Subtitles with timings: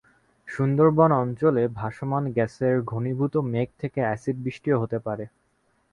[0.47, 5.25] সুন্দরবন অঞ্চলে ভাসমান গ্যাসের ঘনীভূত মেঘ থেকে অ্যাসিড বৃষ্টিও হতে পারে।